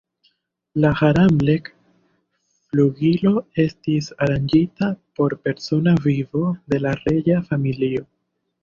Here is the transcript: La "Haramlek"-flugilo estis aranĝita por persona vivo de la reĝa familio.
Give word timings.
La 0.85 0.91
"Haramlek"-flugilo 1.01 3.35
estis 3.65 4.09
aranĝita 4.27 4.91
por 5.21 5.37
persona 5.45 5.95
vivo 6.11 6.45
de 6.75 6.83
la 6.89 6.97
reĝa 7.07 7.39
familio. 7.53 8.05